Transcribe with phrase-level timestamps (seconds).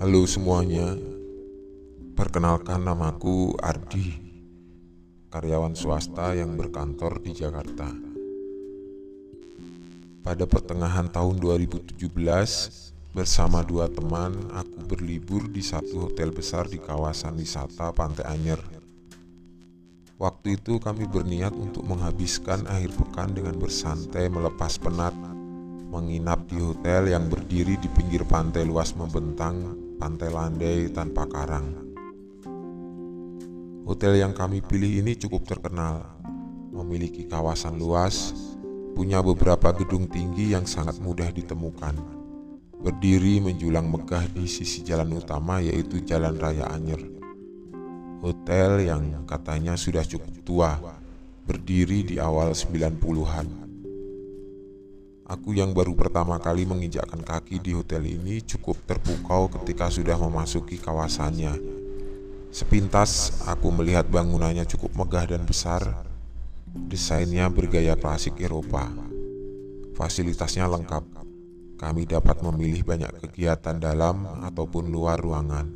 [0.00, 0.96] Halo semuanya,
[2.16, 4.16] perkenalkan namaku Ardi,
[5.28, 7.92] karyawan swasta yang berkantor di Jakarta.
[10.24, 12.00] Pada pertengahan tahun 2017,
[13.12, 18.64] bersama dua teman, aku berlibur di satu hotel besar di kawasan wisata Pantai Anyer.
[20.16, 25.12] Waktu itu kami berniat untuk menghabiskan akhir pekan dengan bersantai melepas penat
[25.92, 31.92] menginap di hotel yang berdiri di pinggir pantai luas membentang, pantai landai tanpa karang.
[33.84, 36.16] Hotel yang kami pilih ini cukup terkenal,
[36.72, 38.32] memiliki kawasan luas,
[38.96, 42.00] punya beberapa gedung tinggi yang sangat mudah ditemukan.
[42.80, 47.04] Berdiri menjulang megah di sisi jalan utama yaitu Jalan Raya Anyer.
[48.24, 50.80] Hotel yang katanya sudah cukup tua,
[51.44, 53.69] berdiri di awal 90-an.
[55.30, 60.74] Aku yang baru pertama kali menginjakkan kaki di hotel ini cukup terpukau ketika sudah memasuki
[60.74, 61.54] kawasannya.
[62.50, 66.02] Sepintas aku melihat bangunannya cukup megah dan besar.
[66.66, 68.90] Desainnya bergaya klasik Eropa.
[69.94, 71.22] Fasilitasnya lengkap.
[71.78, 75.70] Kami dapat memilih banyak kegiatan dalam ataupun luar ruangan.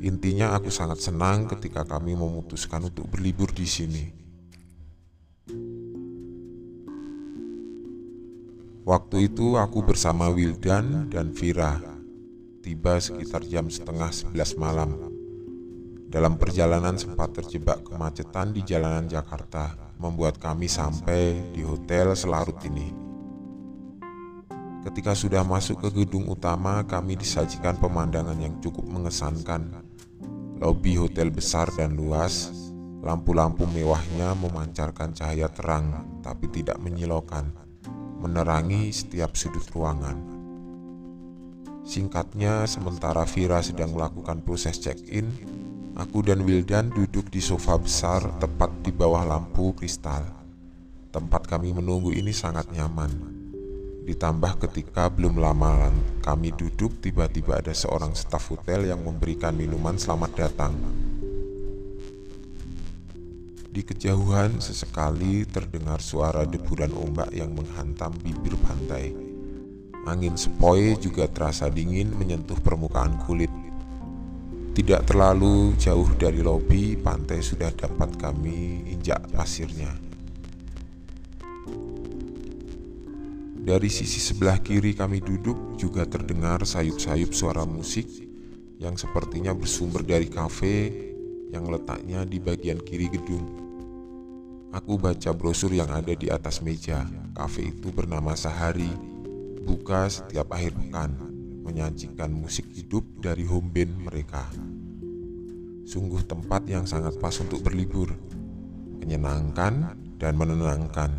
[0.00, 4.19] Intinya aku sangat senang ketika kami memutuskan untuk berlibur di sini.
[8.80, 11.76] Waktu itu aku bersama Wildan dan Vira
[12.64, 14.96] Tiba sekitar jam setengah sebelas malam.
[16.08, 22.88] Dalam perjalanan sempat terjebak kemacetan di jalanan Jakarta Membuat kami sampai di hotel selarut ini.
[24.88, 29.76] Ketika sudah masuk ke gedung utama Kami disajikan pemandangan yang cukup mengesankan.
[30.56, 32.48] Lobi hotel besar dan luas
[33.04, 37.68] Lampu-lampu mewahnya memancarkan cahaya terang Tapi tidak menyilaukan
[38.20, 40.20] menerangi setiap sudut ruangan.
[41.80, 45.26] Singkatnya, sementara Vira sedang melakukan proses check-in,
[45.96, 50.22] aku dan Wildan duduk di sofa besar tepat di bawah lampu kristal.
[51.10, 53.10] Tempat kami menunggu ini sangat nyaman.
[54.06, 55.90] Ditambah ketika belum lama
[56.22, 60.99] kami duduk, tiba-tiba ada seorang staf hotel yang memberikan minuman selamat datang.
[63.70, 69.14] Di kejauhan sesekali terdengar suara deburan ombak yang menghantam bibir pantai.
[70.10, 73.46] Angin sepoi juga terasa dingin menyentuh permukaan kulit.
[74.74, 79.94] Tidak terlalu jauh dari lobi, pantai sudah dapat kami injak pasirnya.
[83.60, 88.08] Dari sisi sebelah kiri kami duduk juga terdengar sayup-sayup suara musik
[88.82, 90.90] yang sepertinya bersumber dari kafe
[91.52, 93.59] yang letaknya di bagian kiri gedung.
[94.70, 97.02] Aku baca brosur yang ada di atas meja.
[97.34, 98.86] Kafe itu bernama Sahari.
[99.66, 101.10] Buka setiap akhir pekan,
[101.66, 104.46] menyajikan musik hidup dari home band mereka.
[105.90, 108.14] Sungguh tempat yang sangat pas untuk berlibur,
[109.02, 111.18] menyenangkan dan menenangkan.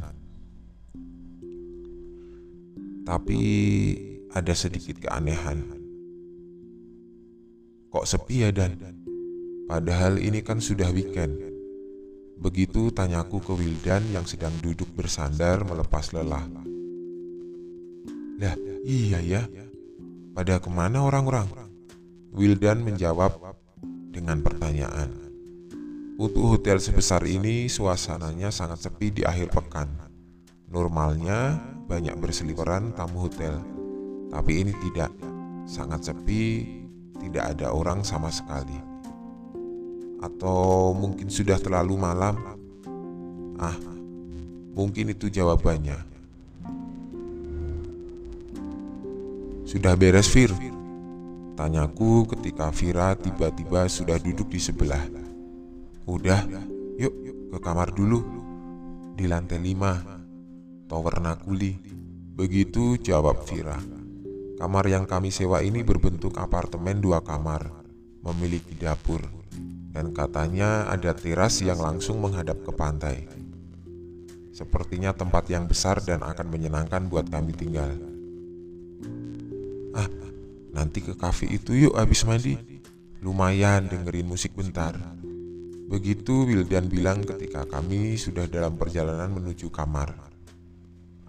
[3.04, 3.42] Tapi
[4.32, 5.60] ada sedikit keanehan.
[7.92, 8.80] Kok sepi ya Dan?
[9.68, 11.51] Padahal ini kan sudah weekend.
[12.42, 16.42] Begitu tanyaku ke Wildan yang sedang duduk bersandar melepas lelah.
[18.42, 19.46] Lah, iya ya.
[20.34, 21.46] Pada ke mana orang-orang?
[22.34, 23.38] Wildan menjawab
[24.10, 25.14] dengan pertanyaan.
[26.18, 29.94] Untuk hotel sebesar ini suasananya sangat sepi di akhir pekan.
[30.66, 33.62] Normalnya banyak berseliweran tamu hotel,
[34.34, 35.14] tapi ini tidak.
[35.70, 36.66] Sangat sepi,
[37.22, 38.91] tidak ada orang sama sekali
[40.22, 42.38] atau mungkin sudah terlalu malam?
[43.58, 43.76] Ah,
[44.78, 45.98] mungkin itu jawabannya.
[49.66, 50.54] Sudah beres, Fir?
[51.58, 55.02] Tanyaku ketika Vira tiba-tiba sudah duduk di sebelah.
[56.08, 56.44] Udah,
[57.00, 57.14] yuk
[57.52, 58.22] ke kamar dulu.
[59.16, 59.96] Di lantai lima,
[60.90, 61.78] tower Nakuli.
[62.36, 63.78] Begitu jawab Vira.
[64.58, 67.72] Kamar yang kami sewa ini berbentuk apartemen dua kamar,
[68.22, 69.24] memiliki dapur,
[69.92, 73.28] dan katanya ada teras yang langsung menghadap ke pantai.
[74.52, 77.92] Sepertinya tempat yang besar dan akan menyenangkan buat kami tinggal.
[79.96, 80.08] Ah,
[80.76, 82.56] nanti ke kafe itu yuk habis mandi.
[83.22, 84.96] Lumayan dengerin musik bentar.
[85.92, 90.16] Begitu Wildan bilang ketika kami sudah dalam perjalanan menuju kamar.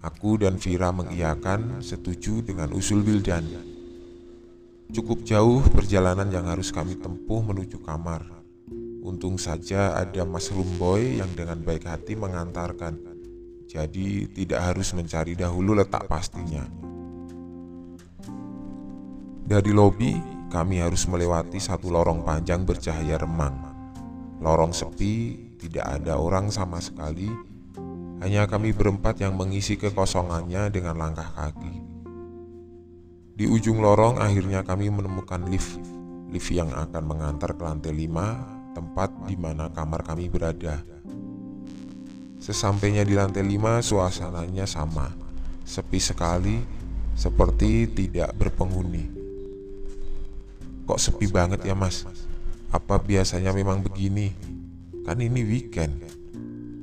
[0.03, 3.43] Aku dan Vira mengiyakan setuju dengan usul Wildan.
[4.91, 8.42] Cukup jauh perjalanan yang harus kami tempuh menuju kamar.
[9.03, 12.95] Untung saja ada Mas Rumboy yang dengan baik hati mengantarkan.
[13.67, 16.63] Jadi tidak harus mencari dahulu letak pastinya.
[19.43, 20.15] Dari lobi,
[20.47, 23.75] kami harus melewati satu lorong panjang bercahaya remang.
[24.39, 27.27] Lorong sepi, tidak ada orang sama sekali.
[28.23, 31.75] Hanya kami berempat yang mengisi kekosongannya dengan langkah kaki.
[33.35, 35.75] Di ujung lorong akhirnya kami menemukan lift.
[36.31, 40.81] Lift yang akan mengantar ke lantai 5, tempat di mana kamar kami berada.
[42.43, 45.07] Sesampainya di lantai 5, suasananya sama.
[45.63, 46.59] Sepi sekali,
[47.15, 49.05] seperti tidak berpenghuni.
[50.83, 52.03] Kok sepi banget ya mas?
[52.67, 54.35] Apa biasanya memang begini?
[55.03, 55.99] Kan ini weekend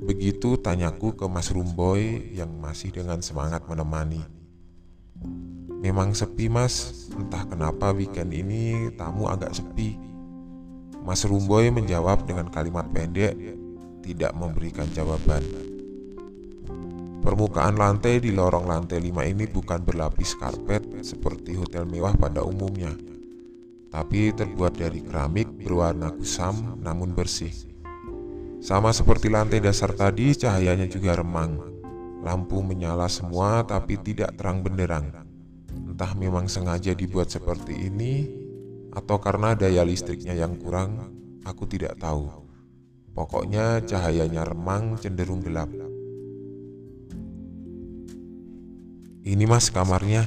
[0.01, 4.21] Begitu tanyaku ke Mas Rumboy yang masih dengan semangat menemani
[5.81, 10.10] Memang sepi mas, entah kenapa weekend ini tamu agak sepi
[11.11, 13.35] Mas Rumboy menjawab dengan kalimat pendek
[14.07, 15.43] Tidak memberikan jawaban
[17.19, 22.95] Permukaan lantai di lorong lantai 5 ini bukan berlapis karpet seperti hotel mewah pada umumnya
[23.91, 27.51] tapi terbuat dari keramik berwarna kusam namun bersih.
[28.63, 31.59] Sama seperti lantai dasar tadi, cahayanya juga remang.
[32.23, 35.11] Lampu menyala semua tapi tidak terang benderang.
[35.75, 38.40] Entah memang sengaja dibuat seperti ini
[38.91, 41.15] atau karena daya listriknya yang kurang,
[41.47, 42.27] aku tidak tahu.
[43.15, 45.71] Pokoknya cahayanya remang cenderung gelap.
[49.21, 50.25] Ini mas kamarnya,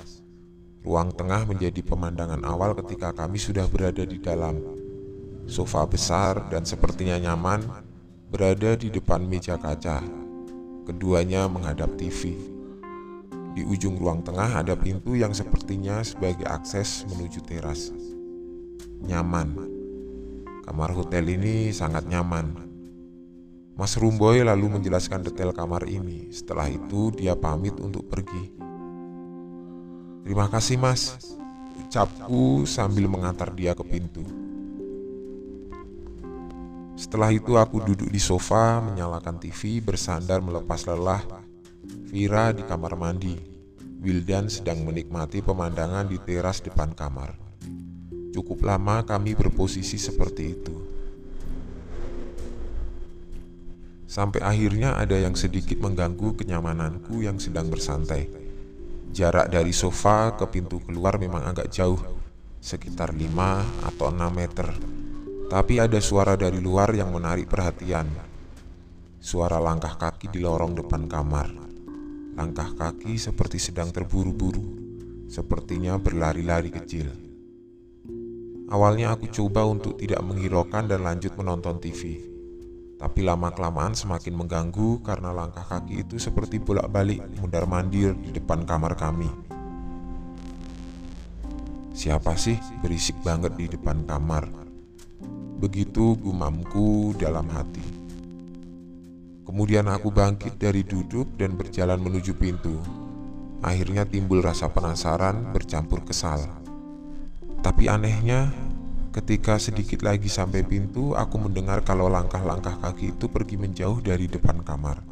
[0.81, 4.57] Ruang tengah menjadi pemandangan awal ketika kami sudah berada di dalam.
[5.45, 7.61] Sofa besar dan sepertinya nyaman
[8.31, 10.01] berada di depan meja kaca.
[10.87, 12.33] Keduanya menghadap TV.
[13.51, 17.91] Di ujung ruang tengah ada pintu yang sepertinya sebagai akses menuju teras.
[19.05, 19.53] Nyaman.
[20.65, 22.70] Kamar hotel ini sangat nyaman.
[23.81, 26.29] Mas Rumboy lalu menjelaskan detail kamar ini.
[26.29, 28.53] Setelah itu dia pamit untuk pergi.
[30.21, 31.33] Terima kasih mas,
[31.81, 34.21] ucapku sambil mengantar dia ke pintu.
[36.93, 41.25] Setelah itu aku duduk di sofa, menyalakan TV, bersandar melepas lelah.
[42.05, 43.33] Vira di kamar mandi.
[43.97, 47.33] Wildan sedang menikmati pemandangan di teras depan kamar.
[48.29, 50.90] Cukup lama kami berposisi seperti itu.
[54.11, 58.27] Sampai akhirnya ada yang sedikit mengganggu kenyamananku yang sedang bersantai.
[59.15, 61.95] Jarak dari sofa ke pintu keluar memang agak jauh,
[62.59, 64.67] sekitar 5 atau 6 meter.
[65.47, 68.11] Tapi ada suara dari luar yang menarik perhatian.
[69.15, 71.47] Suara langkah kaki di lorong depan kamar.
[72.35, 74.63] Langkah kaki seperti sedang terburu-buru,
[75.31, 77.07] sepertinya berlari-lari kecil.
[78.67, 82.30] Awalnya aku coba untuk tidak menghiraukan dan lanjut menonton TV.
[83.01, 89.25] Tapi lama-kelamaan semakin mengganggu karena langkah kaki itu seperti bolak-balik mundar-mandir di depan kamar kami.
[91.97, 94.45] Siapa sih berisik banget di depan kamar?
[95.57, 97.81] Begitu gumamku dalam hati.
[99.49, 102.77] Kemudian aku bangkit dari duduk dan berjalan menuju pintu.
[103.65, 106.39] Akhirnya timbul rasa penasaran bercampur kesal.
[107.65, 108.53] Tapi anehnya,
[109.11, 114.63] ketika sedikit lagi sampai pintu, aku mendengar kalau langkah-langkah kaki itu pergi menjauh dari depan
[114.63, 115.03] kamar.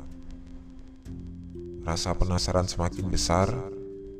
[1.84, 3.52] Rasa penasaran semakin besar.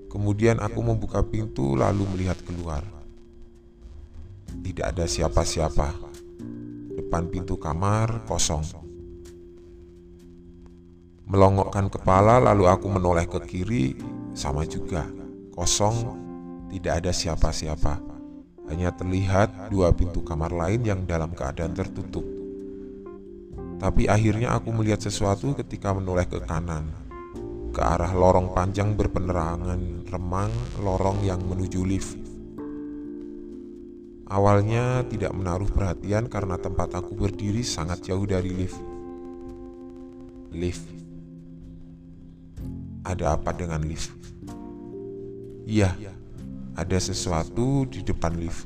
[0.10, 2.82] Kemudian aku membuka pintu lalu melihat keluar.
[4.50, 5.94] Tidak ada siapa-siapa.
[6.98, 8.66] Depan pintu kamar kosong.
[11.30, 13.94] Melongokkan kepala lalu aku menoleh ke kiri
[14.34, 15.06] sama juga.
[15.54, 16.18] Kosong,
[16.74, 18.09] tidak ada siapa-siapa.
[18.70, 22.24] Hanya terlihat dua pintu kamar lain yang dalam keadaan tertutup.
[23.80, 27.10] Tapi akhirnya aku melihat sesuatu ketika menoleh ke kanan
[27.70, 32.18] ke arah lorong panjang berpenerangan remang lorong yang menuju lift.
[34.30, 38.78] Awalnya tidak menaruh perhatian karena tempat aku berdiri sangat jauh dari lift.
[40.54, 40.86] Lift.
[43.08, 44.14] Ada apa dengan lift?
[45.66, 45.98] Iya,
[46.80, 48.66] ada sesuatu di depan lift.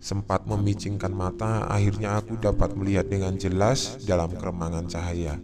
[0.00, 5.36] Sempat memicingkan mata, akhirnya aku dapat melihat dengan jelas dalam keremangan cahaya.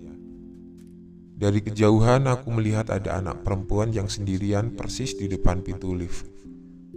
[1.37, 6.37] Dari kejauhan aku melihat ada anak perempuan yang sendirian persis di depan pintu lift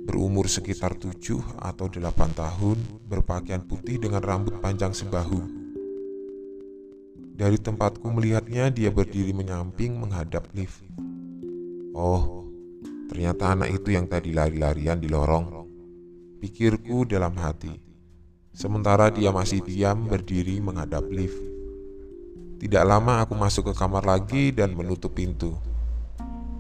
[0.10, 5.38] berumur sekitar 7 atau 8 tahun, berpakaian putih dengan rambut panjang sebahu.
[7.38, 10.82] Dari tempatku melihatnya, dia berdiri menyamping menghadap lift.
[11.94, 12.49] Oh,
[13.10, 15.66] ternyata anak itu yang tadi lari-larian di lorong.
[16.38, 17.74] Pikirku dalam hati.
[18.54, 21.36] Sementara dia masih diam berdiri menghadap lift.
[22.62, 25.58] Tidak lama aku masuk ke kamar lagi dan menutup pintu.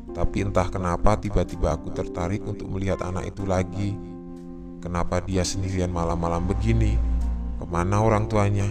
[0.09, 3.93] Tapi entah kenapa tiba-tiba aku tertarik untuk melihat anak itu lagi.
[4.81, 6.97] Kenapa dia sendirian malam-malam begini?
[7.61, 8.67] Ke mana orang tuanya?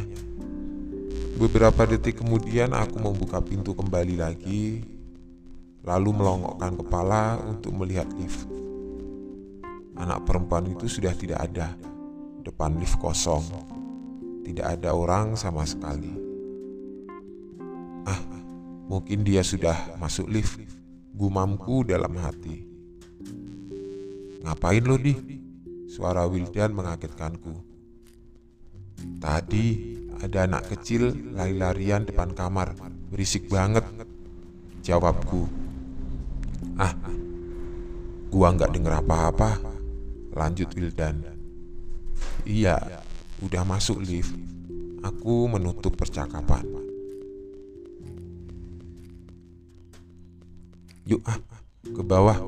[1.39, 4.98] Beberapa detik kemudian aku membuka pintu kembali lagi
[5.87, 8.51] Lalu melongokkan kepala untuk melihat lift.
[9.95, 11.75] Anak perempuan itu sudah tidak ada.
[12.43, 13.45] Depan lift kosong.
[14.43, 16.11] Tidak ada orang sama sekali.
[18.09, 18.19] Ah,
[18.91, 20.59] mungkin dia sudah masuk lift.
[21.15, 22.63] Gumamku dalam hati.
[24.43, 25.15] Ngapain lo di?
[25.91, 27.55] Suara Wildan mengagetkanku.
[29.19, 29.67] Tadi
[30.23, 32.75] ada anak kecil lari-larian depan kamar.
[33.11, 33.83] Berisik banget.
[34.83, 35.68] Jawabku
[36.79, 36.95] Ah,
[38.31, 39.59] gua nggak denger apa-apa.
[40.31, 41.27] Lanjut Wildan.
[42.47, 43.03] Iya,
[43.43, 44.31] udah masuk lift.
[45.03, 46.63] Aku menutup percakapan.
[51.03, 51.43] Yuk ah,
[51.83, 52.39] ke bawah.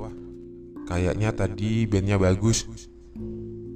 [0.86, 2.70] Kayaknya tadi bandnya bagus.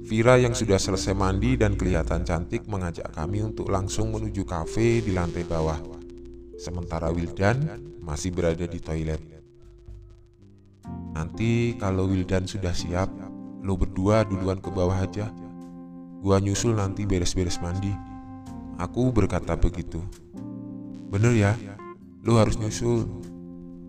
[0.05, 5.11] Vira yang sudah selesai mandi dan kelihatan cantik mengajak kami untuk langsung menuju kafe di
[5.11, 5.81] lantai bawah.
[6.55, 9.34] Sementara Wildan masih berada di toilet.
[11.15, 13.07] Nanti kalau Wildan sudah siap,
[13.63, 15.31] lo berdua duluan ke bawah aja.
[16.19, 17.95] Gua nyusul nanti beres-beres mandi.
[18.75, 20.03] Aku berkata begitu.
[21.07, 21.55] Bener ya,
[22.27, 23.07] lo harus nyusul.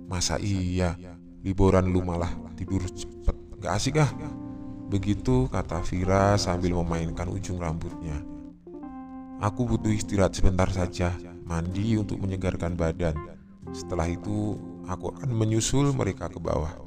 [0.07, 0.95] Masa iya,
[1.43, 3.35] liburan lu malah tidur cepet.
[3.59, 4.11] Gak asik ah.
[4.87, 8.23] Begitu kata Vira sambil memainkan ujung rambutnya.
[9.43, 11.11] Aku butuh istirahat sebentar saja,
[11.43, 13.19] mandi untuk menyegarkan badan.
[13.75, 14.55] Setelah itu,
[14.87, 16.87] aku akan menyusul mereka ke bawah.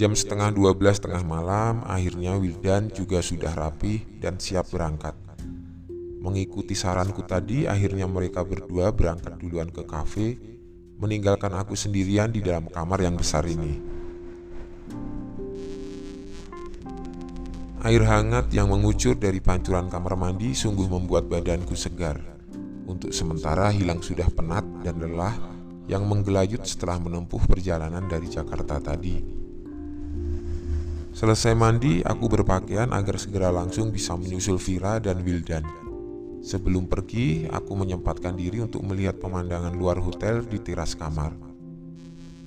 [0.00, 5.12] Jam setengah dua belas tengah malam, akhirnya Wildan juga sudah rapi dan siap berangkat.
[6.24, 10.40] Mengikuti saranku tadi, akhirnya mereka berdua berangkat duluan ke kafe,
[10.96, 13.76] meninggalkan aku sendirian di dalam kamar yang besar ini.
[17.84, 22.16] Air hangat yang mengucur dari pancuran kamar mandi sungguh membuat badanku segar.
[22.88, 25.36] Untuk sementara hilang sudah penat dan lelah
[25.92, 29.39] yang menggelayut setelah menempuh perjalanan dari Jakarta tadi.
[31.10, 35.66] Selesai mandi, aku berpakaian agar segera langsung bisa menyusul Vira dan Wildan.
[36.40, 41.34] Sebelum pergi, aku menyempatkan diri untuk melihat pemandangan luar hotel di teras kamar.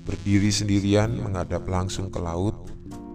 [0.08, 2.55] Berdiri sendirian menghadap langsung ke laut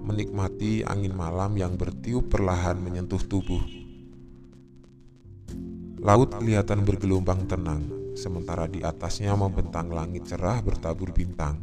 [0.09, 3.61] menikmati angin malam yang bertiup perlahan menyentuh tubuh.
[6.01, 11.61] Laut kelihatan bergelombang tenang, sementara di atasnya membentang langit cerah bertabur bintang.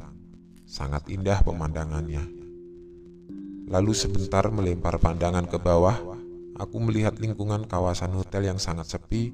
[0.69, 2.34] Sangat indah pemandangannya.
[3.65, 5.97] Lalu sebentar melempar pandangan ke bawah,
[6.53, 9.33] aku melihat lingkungan kawasan hotel yang sangat sepi,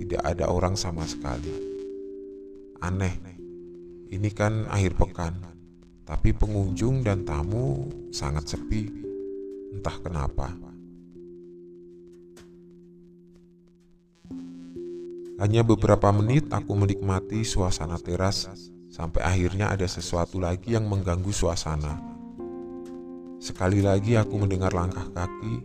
[0.00, 1.52] tidak ada orang sama sekali.
[2.80, 3.20] Aneh,
[4.08, 5.36] ini kan akhir pekan,
[6.08, 8.88] tapi pengunjung dan tamu sangat sepi,
[9.76, 10.56] entah kenapa.
[15.40, 18.48] Hanya beberapa menit aku menikmati suasana teras
[18.92, 22.09] sampai akhirnya ada sesuatu lagi yang mengganggu suasana.
[23.40, 25.64] Sekali lagi aku mendengar langkah kaki,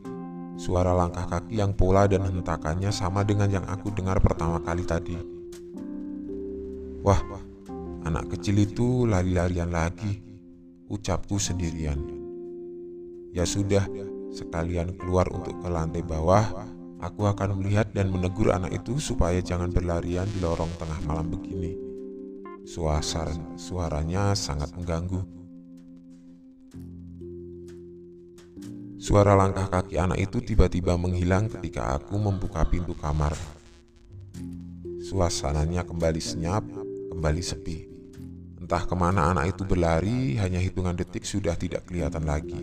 [0.56, 5.20] suara langkah kaki yang pola dan hentakannya sama dengan yang aku dengar pertama kali tadi.
[7.04, 7.20] Wah,
[8.08, 10.24] anak kecil itu lari-larian lagi
[10.88, 12.00] ucapku sendirian.
[13.36, 13.84] Ya sudah,
[14.32, 16.48] sekalian keluar untuk ke lantai bawah,
[17.04, 21.76] aku akan melihat dan menegur anak itu supaya jangan berlarian di lorong tengah malam begini.
[22.64, 25.35] Suasana suaranya sangat mengganggu.
[29.06, 33.38] Suara langkah kaki anak itu tiba-tiba menghilang ketika aku membuka pintu kamar.
[35.06, 36.66] Suasananya kembali senyap,
[37.14, 37.86] kembali sepi.
[38.58, 42.58] Entah ke mana anak itu berlari, hanya hitungan detik sudah tidak kelihatan lagi.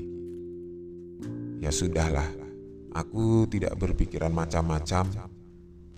[1.63, 2.27] Ya sudahlah,
[2.91, 5.15] aku tidak berpikiran macam-macam,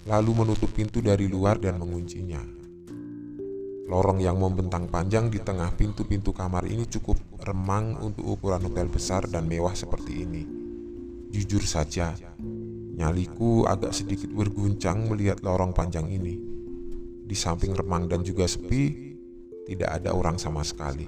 [0.04, 2.63] lalu menutup pintu dari luar dan menguncinya.
[3.84, 9.28] Lorong yang membentang panjang di tengah pintu-pintu kamar ini cukup remang untuk ukuran hotel besar
[9.28, 10.42] dan mewah seperti ini.
[11.28, 12.16] Jujur saja,
[12.96, 16.40] nyaliku agak sedikit berguncang melihat lorong panjang ini.
[17.28, 19.12] Di samping remang dan juga sepi,
[19.68, 21.04] tidak ada orang sama sekali.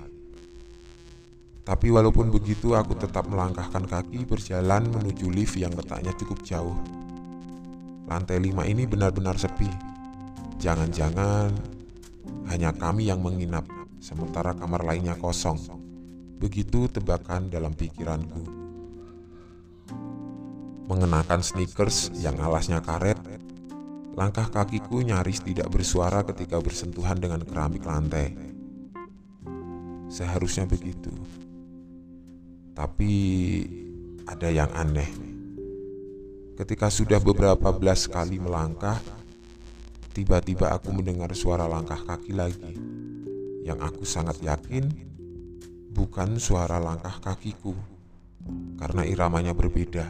[1.66, 6.76] Tapi walaupun begitu aku tetap melangkahkan kaki berjalan menuju lift yang letaknya cukup jauh.
[8.06, 9.66] lantai lima ini benar-benar sepi.
[10.62, 11.75] Jangan-jangan
[12.47, 13.66] hanya kami yang menginap,
[13.99, 15.59] sementara kamar lainnya kosong.
[16.37, 18.45] Begitu tebakan dalam pikiranku.
[20.87, 23.18] Mengenakan sneakers yang alasnya karet,
[24.14, 28.37] langkah kakiku nyaris tidak bersuara ketika bersentuhan dengan keramik lantai.
[30.06, 31.11] Seharusnya begitu.
[32.76, 33.12] Tapi
[34.28, 35.09] ada yang aneh.
[36.56, 38.97] Ketika sudah beberapa belas kali melangkah,
[40.16, 42.73] tiba-tiba aku mendengar suara langkah kaki lagi.
[43.68, 44.88] Yang aku sangat yakin
[45.92, 47.76] bukan suara langkah kakiku,
[48.80, 50.08] karena iramanya berbeda.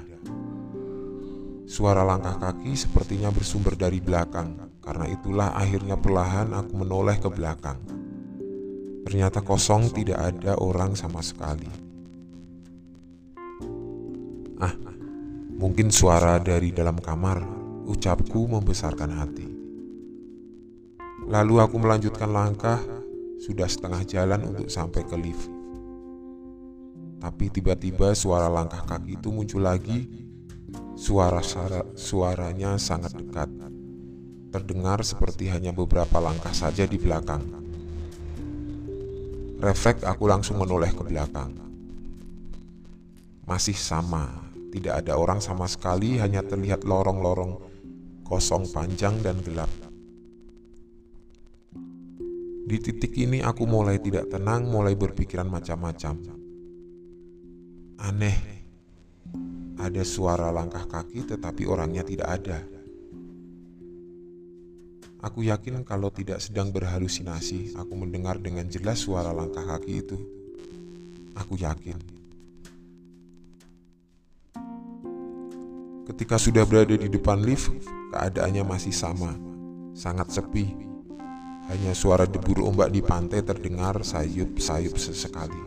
[1.67, 7.83] Suara langkah kaki sepertinya bersumber dari belakang, karena itulah akhirnya perlahan aku menoleh ke belakang.
[9.03, 11.67] Ternyata kosong, tidak ada orang sama sekali.
[14.63, 14.75] Ah,
[15.59, 17.43] mungkin suara dari dalam kamar,
[17.91, 19.56] ucapku membesarkan hati.
[21.27, 22.79] Lalu aku melanjutkan langkah,
[23.43, 25.51] sudah setengah jalan untuk sampai ke lift.
[27.19, 30.07] Tapi tiba-tiba suara langkah kaki itu muncul lagi.
[30.95, 33.51] Suara, suara suaranya sangat dekat.
[34.55, 37.43] Terdengar seperti hanya beberapa langkah saja di belakang.
[39.59, 41.53] Refleks aku langsung menoleh ke belakang.
[43.51, 44.31] Masih sama,
[44.71, 47.59] tidak ada orang sama sekali, hanya terlihat lorong-lorong
[48.23, 49.86] kosong panjang dan gelap.
[52.67, 56.19] Di titik ini aku mulai tidak tenang, mulai berpikiran macam-macam.
[58.03, 58.39] Aneh,
[59.79, 62.59] ada suara langkah kaki tetapi orangnya tidak ada.
[65.23, 70.19] Aku yakin kalau tidak sedang berhalusinasi, aku mendengar dengan jelas suara langkah kaki itu.
[71.39, 71.99] Aku yakin.
[76.11, 77.71] Ketika sudah berada di depan lift,
[78.11, 79.39] keadaannya masih sama,
[79.95, 80.96] sangat sepi.
[81.67, 85.59] Hanya suara debur ombak di pantai terdengar sayup-sayup sesekali.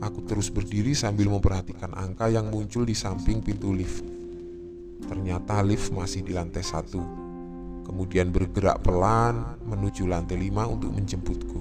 [0.00, 4.04] Aku terus berdiri sambil memperhatikan angka yang muncul di samping pintu lift.
[5.04, 7.00] Ternyata lift masih di lantai satu,
[7.84, 11.60] kemudian bergerak pelan menuju lantai lima untuk menjemputku.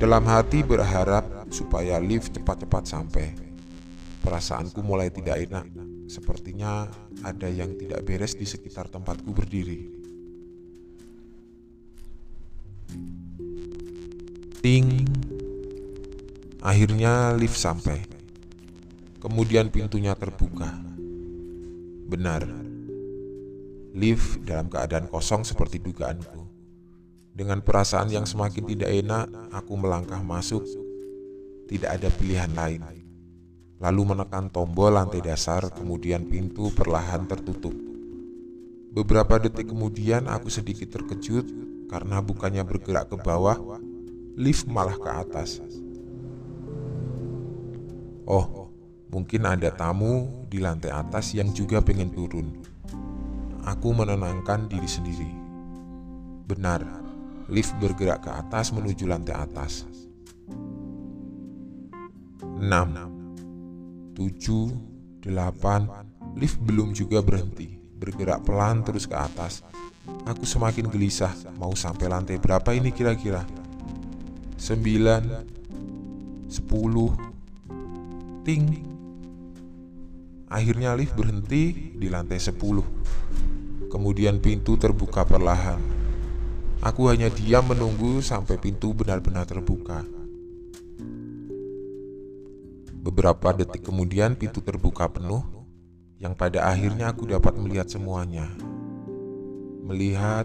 [0.00, 3.28] Dalam hati berharap supaya lift cepat-cepat sampai.
[4.24, 5.66] Perasaanku mulai tidak enak,
[6.08, 6.88] sepertinya
[7.20, 9.99] ada yang tidak beres di sekitar tempatku berdiri.
[14.60, 15.08] Ting.
[16.60, 18.04] Akhirnya lift sampai.
[19.16, 20.68] Kemudian pintunya terbuka.
[22.04, 22.44] Benar.
[23.96, 26.44] Lift dalam keadaan kosong seperti dugaanku.
[27.32, 30.68] Dengan perasaan yang semakin tidak enak, aku melangkah masuk.
[31.64, 32.84] Tidak ada pilihan lain.
[33.80, 37.72] Lalu menekan tombol lantai dasar, kemudian pintu perlahan tertutup.
[38.92, 41.48] Beberapa detik kemudian aku sedikit terkejut
[41.88, 43.56] karena bukannya bergerak ke bawah,
[44.40, 45.60] lift malah ke atas.
[48.24, 48.72] Oh,
[49.12, 52.64] mungkin ada tamu di lantai atas yang juga pengen turun.
[53.68, 55.28] Aku menenangkan diri sendiri.
[56.48, 56.80] Benar,
[57.52, 59.84] lift bergerak ke atas menuju lantai atas.
[62.40, 62.64] 6
[64.16, 64.24] 7
[65.20, 69.60] 8 lift belum juga berhenti, bergerak pelan terus ke atas.
[70.24, 73.59] Aku semakin gelisah, mau sampai lantai berapa ini kira-kira?
[74.60, 75.22] Sembilan,
[76.52, 77.08] sepuluh,
[78.44, 78.68] ting.
[80.52, 82.84] Akhirnya lift berhenti di lantai sepuluh.
[83.88, 85.80] Kemudian pintu terbuka perlahan.
[86.84, 90.04] Aku hanya diam menunggu sampai pintu benar-benar terbuka.
[93.00, 95.40] Beberapa detik kemudian pintu terbuka penuh,
[96.20, 98.44] yang pada akhirnya aku dapat melihat semuanya.
[99.88, 100.44] Melihat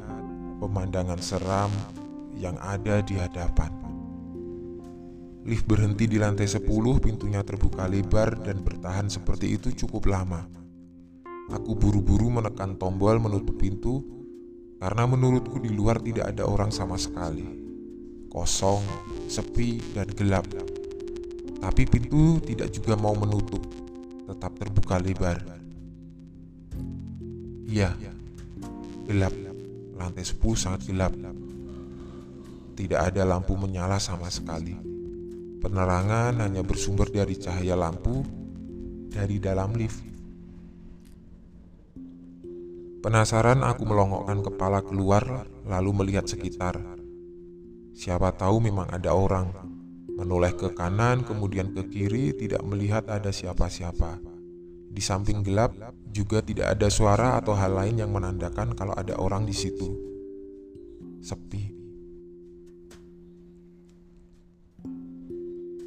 [0.64, 1.72] pemandangan seram
[2.40, 3.85] yang ada di hadapan.
[5.46, 6.66] Lift berhenti di lantai 10,
[6.98, 10.42] pintunya terbuka lebar dan bertahan seperti itu cukup lama.
[11.54, 14.02] Aku buru-buru menekan tombol menutup pintu
[14.82, 17.46] karena menurutku di luar tidak ada orang sama sekali.
[18.34, 18.82] Kosong,
[19.30, 20.50] sepi, dan gelap.
[21.62, 23.62] Tapi pintu tidak juga mau menutup,
[24.26, 25.46] tetap terbuka lebar.
[27.70, 27.94] Iya,
[29.06, 29.34] gelap.
[29.94, 31.14] Lantai 10 sangat gelap.
[32.74, 34.95] Tidak ada lampu menyala sama sekali.
[35.66, 38.22] Penerangan hanya bersumber dari cahaya lampu
[39.10, 39.98] dari dalam lift.
[43.02, 46.78] Penasaran aku melongokkan kepala keluar lalu melihat sekitar.
[47.98, 49.50] Siapa tahu memang ada orang.
[50.14, 54.22] Menoleh ke kanan kemudian ke kiri tidak melihat ada siapa-siapa.
[54.94, 55.74] Di samping gelap,
[56.14, 59.98] juga tidak ada suara atau hal lain yang menandakan kalau ada orang di situ.
[61.26, 61.75] Sepi.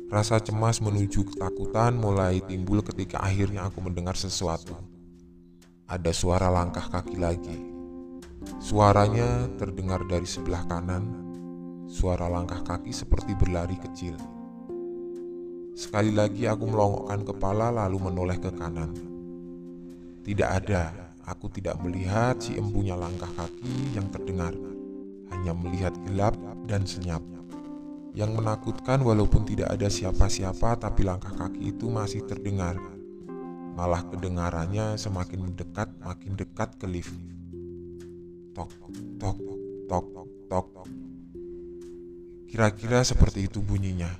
[0.08, 4.72] Rasa cemas menuju ketakutan mulai timbul ketika akhirnya aku mendengar sesuatu.
[5.84, 7.60] Ada suara langkah kaki lagi.
[8.56, 11.04] Suaranya terdengar dari sebelah kanan.
[11.92, 14.16] Suara langkah kaki seperti berlari kecil.
[15.76, 18.96] Sekali lagi aku melongokkan kepala lalu menoleh ke kanan.
[20.24, 24.56] Tidak ada, aku tidak melihat si empunya langkah kaki yang terdengar.
[25.36, 26.32] Hanya melihat gelap
[26.64, 27.37] dan senyap.
[28.16, 32.76] Yang menakutkan walaupun tidak ada siapa-siapa tapi langkah kaki itu masih terdengar.
[33.78, 37.14] Malah kedengarannya semakin mendekat makin dekat ke lift.
[38.56, 38.72] Tok,
[39.22, 39.38] tok,
[39.86, 40.06] tok,
[40.50, 40.66] tok.
[42.48, 44.10] Kira-kira seperti itu bunyinya.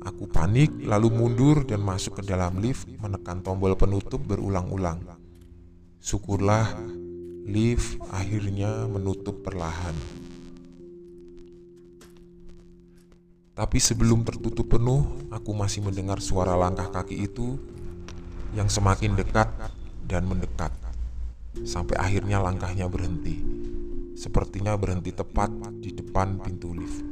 [0.00, 5.00] Aku panik lalu mundur dan masuk ke dalam lift menekan tombol penutup berulang-ulang.
[6.00, 6.68] Syukurlah
[7.44, 10.19] lift akhirnya menutup perlahan.
[13.60, 17.60] Tapi sebelum tertutup penuh, aku masih mendengar suara langkah kaki itu
[18.56, 19.52] yang semakin dekat
[20.08, 20.72] dan mendekat.
[21.68, 23.36] Sampai akhirnya langkahnya berhenti.
[24.16, 27.04] Sepertinya berhenti tepat di depan pintu lift.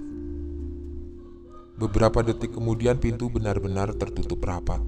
[1.77, 4.81] Beberapa detik kemudian pintu benar-benar tertutup rapat.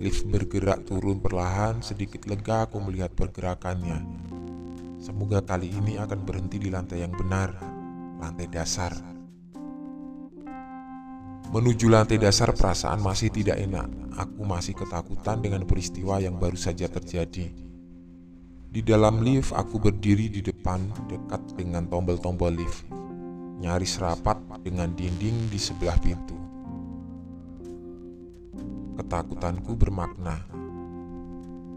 [0.00, 4.00] Lift bergerak turun perlahan, sedikit lega aku melihat pergerakannya.
[4.96, 7.52] Semoga kali ini akan berhenti di lantai yang benar,
[8.16, 9.13] lantai dasar.
[11.54, 13.86] Menuju lantai dasar perasaan masih tidak enak.
[14.18, 17.46] Aku masih ketakutan dengan peristiwa yang baru saja terjadi.
[18.74, 22.90] Di dalam lift, aku berdiri di depan dekat dengan tombol-tombol lift.
[23.62, 24.34] Nyaris rapat
[24.66, 26.34] dengan dinding di sebelah pintu.
[28.98, 30.42] Ketakutanku bermakna.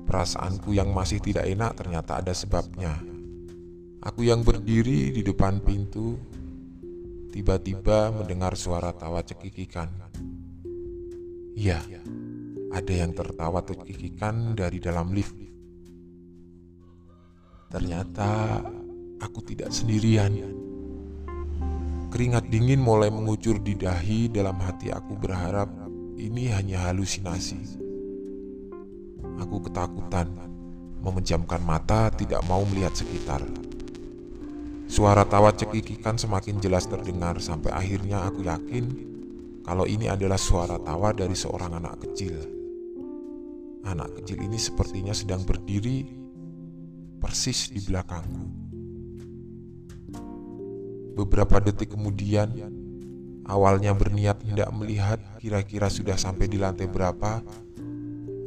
[0.10, 2.98] Perasaanku yang masih tidak enak ternyata ada sebabnya.
[4.02, 6.18] Aku yang berdiri di depan pintu
[7.38, 9.86] Tiba-tiba mendengar suara tawa cekikikan.
[11.54, 11.86] Iya,
[12.73, 15.38] ada yang tertawa cekikikan dari dalam lift.
[17.69, 18.58] Ternyata
[19.21, 20.34] aku tidak sendirian.
[22.10, 25.69] Keringat dingin mulai mengucur di dahi dalam hati aku berharap
[26.17, 27.78] ini hanya halusinasi.
[29.45, 30.26] Aku ketakutan,
[31.06, 33.45] memejamkan mata tidak mau melihat sekitar.
[34.88, 38.86] Suara tawa cekikikan semakin jelas terdengar sampai akhirnya aku yakin
[39.67, 42.39] kalau ini adalah suara tawa dari seorang anak kecil.
[43.84, 46.08] Anak kecil ini sepertinya sedang berdiri
[47.19, 48.47] persis di belakangku.
[51.19, 52.47] Beberapa detik kemudian,
[53.43, 57.43] awalnya berniat hendak melihat kira-kira sudah sampai di lantai berapa,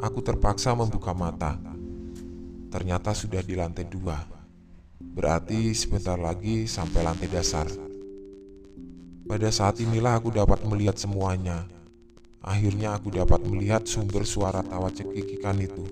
[0.00, 1.60] aku terpaksa membuka mata.
[2.72, 4.39] Ternyata sudah di lantai dua.
[5.10, 7.66] Berarti sebentar lagi sampai lantai dasar.
[9.26, 11.66] Pada saat inilah aku dapat melihat semuanya.
[12.42, 15.84] Akhirnya aku dapat melihat sumber suara tawa cekikikan itu.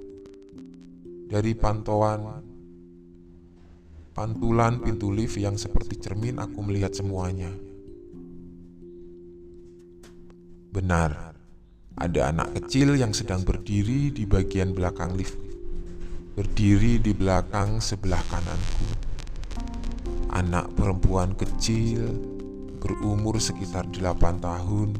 [1.28, 2.42] Dari pantauan
[4.16, 7.54] pantulan pintu lift yang seperti cermin aku melihat semuanya.
[10.74, 11.35] Benar,
[11.94, 15.38] ada anak kecil yang sedang berdiri di bagian belakang lift.
[16.35, 19.08] Berdiri di belakang sebelah kananku.
[20.29, 22.21] Anak perempuan kecil
[22.85, 24.93] berumur sekitar 8 tahun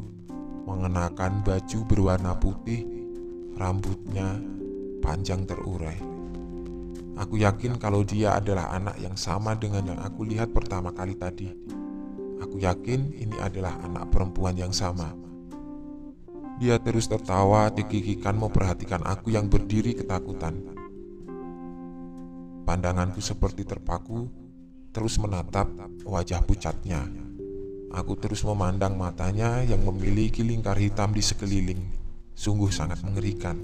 [0.65, 2.89] mengenakan baju berwarna putih,
[3.61, 4.41] rambutnya
[5.05, 6.01] panjang terurai.
[7.21, 11.53] Aku yakin kalau dia adalah anak yang sama dengan yang aku lihat pertama kali tadi.
[12.41, 15.13] Aku yakin ini adalah anak perempuan yang sama.
[16.57, 20.73] Dia terus tertawa, dikikikan memperhatikan aku yang berdiri ketakutan.
[22.65, 24.48] Pandanganku seperti terpaku
[24.99, 25.71] terus menatap
[26.03, 27.07] wajah pucatnya.
[27.95, 31.79] Aku terus memandang matanya yang memiliki lingkar hitam di sekeliling.
[32.35, 33.63] Sungguh sangat mengerikan.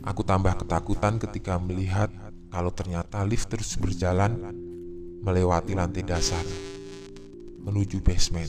[0.00, 2.08] Aku tambah ketakutan ketika melihat
[2.48, 4.32] kalau ternyata lift terus berjalan
[5.20, 6.40] melewati lantai dasar
[7.60, 8.48] menuju basement.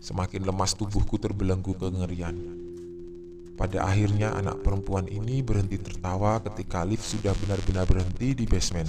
[0.00, 2.40] Semakin lemas tubuhku terbelenggu kengerian.
[3.58, 8.86] Pada akhirnya anak perempuan ini berhenti tertawa ketika lift sudah benar-benar berhenti di basement.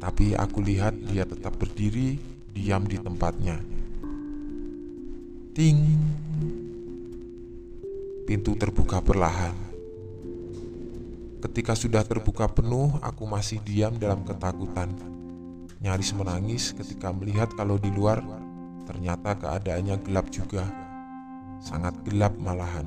[0.00, 2.16] Tapi aku lihat dia tetap berdiri
[2.56, 3.60] diam di tempatnya.
[5.52, 5.76] Ting.
[8.24, 9.52] Pintu terbuka perlahan.
[11.44, 14.88] Ketika sudah terbuka penuh, aku masih diam dalam ketakutan.
[15.84, 18.24] Nyaris menangis ketika melihat kalau di luar
[18.88, 20.85] ternyata keadaannya gelap juga.
[21.60, 22.86] Sangat gelap malahan.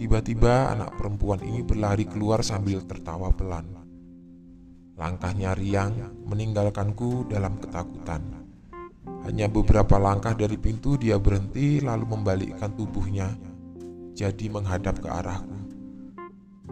[0.00, 3.68] Tiba-tiba anak perempuan ini berlari keluar sambil tertawa pelan.
[4.96, 5.92] Langkahnya riang
[6.24, 8.20] meninggalkanku dalam ketakutan.
[9.28, 13.28] Hanya beberapa langkah dari pintu dia berhenti lalu membalikkan tubuhnya
[14.16, 15.56] jadi menghadap ke arahku.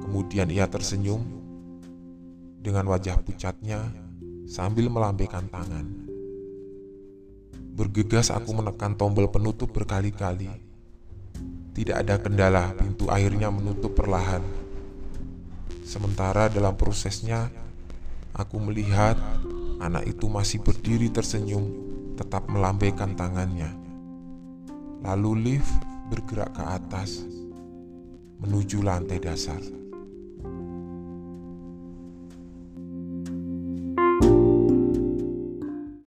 [0.00, 1.20] Kemudian ia tersenyum
[2.60, 3.92] dengan wajah pucatnya
[4.48, 5.86] sambil melambaikan tangan.
[7.78, 10.67] Bergegas aku menekan tombol penutup berkali-kali.
[11.78, 14.42] Tidak ada kendala, pintu akhirnya menutup perlahan.
[15.86, 17.46] Sementara dalam prosesnya,
[18.34, 19.14] aku melihat
[19.78, 21.70] anak itu masih berdiri tersenyum,
[22.18, 23.70] tetap melambaikan tangannya.
[25.06, 25.70] Lalu lift
[26.10, 27.22] bergerak ke atas
[28.42, 29.62] menuju lantai dasar.